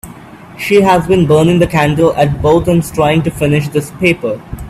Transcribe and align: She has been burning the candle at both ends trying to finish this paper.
She 0.57 0.81
has 0.81 1.05
been 1.05 1.27
burning 1.27 1.59
the 1.59 1.67
candle 1.67 2.15
at 2.15 2.41
both 2.41 2.67
ends 2.67 2.89
trying 2.89 3.21
to 3.21 3.29
finish 3.29 3.67
this 3.67 3.91
paper. 3.99 4.41